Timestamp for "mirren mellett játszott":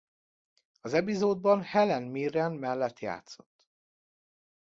2.03-3.69